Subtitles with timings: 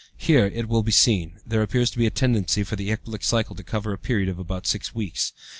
[0.17, 3.55] Here, it will be seen, there appears to be a tendency for the ecbolic cycle
[3.55, 5.31] to cover a period of about six weeks.